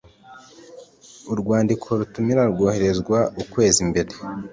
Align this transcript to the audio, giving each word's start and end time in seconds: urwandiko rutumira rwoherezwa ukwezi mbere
urwandiko 1.31 1.87
rutumira 1.99 2.43
rwoherezwa 2.51 3.17
ukwezi 3.41 3.81
mbere 3.89 4.11